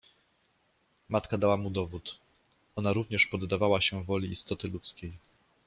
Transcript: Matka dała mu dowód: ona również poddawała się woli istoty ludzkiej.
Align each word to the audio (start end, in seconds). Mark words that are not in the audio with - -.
Matka 1.09 1.37
dała 1.37 1.57
mu 1.57 1.69
dowód: 1.69 2.19
ona 2.75 2.93
również 2.93 3.27
poddawała 3.27 3.81
się 3.81 4.03
woli 4.03 4.31
istoty 4.31 4.67
ludzkiej. 4.67 5.13